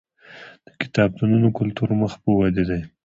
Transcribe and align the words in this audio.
د 0.65 0.67
کتابتونونو 0.81 1.47
کلتور 1.57 1.89
مخ 2.01 2.11
په 2.23 2.29
ودې 2.39 2.63
دی. 2.69 2.81